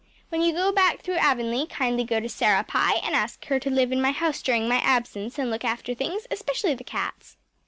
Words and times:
When 0.29 0.41
you 0.41 0.51
go 0.51 0.71
back 0.71 1.01
through 1.03 1.17
Avonlea 1.17 1.67
kindly 1.67 2.03
go 2.03 2.19
to 2.19 2.27
Sarah 2.27 2.63
Pye 2.63 2.99
and 3.03 3.13
ask 3.13 3.45
her 3.45 3.59
to 3.59 3.69
live 3.69 3.91
in 3.91 4.01
my 4.01 4.09
house 4.09 4.41
during 4.41 4.67
my 4.67 4.77
absence 4.77 5.37
and 5.37 5.51
look 5.51 5.63
after 5.63 5.93
things, 5.93 6.25
especially 6.31 6.73
the 6.73 6.83
cats. 6.83 7.37